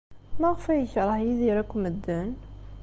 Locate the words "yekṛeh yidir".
0.81-1.57